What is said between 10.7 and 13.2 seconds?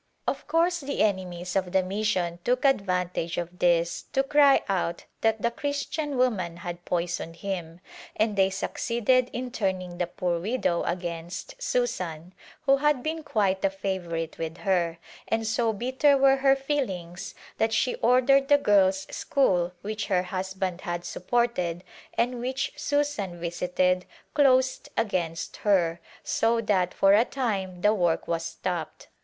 against Susan, who had